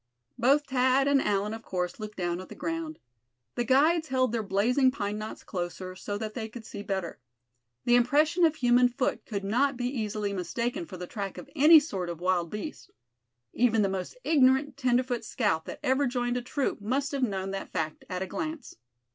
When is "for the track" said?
10.87-11.37